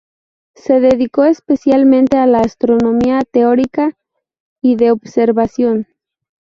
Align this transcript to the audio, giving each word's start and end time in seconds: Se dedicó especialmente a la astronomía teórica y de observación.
Se 0.55 0.79
dedicó 0.79 1.25
especialmente 1.25 2.17
a 2.17 2.25
la 2.25 2.39
astronomía 2.39 3.21
teórica 3.21 3.95
y 4.59 4.75
de 4.75 4.89
observación. 4.91 5.85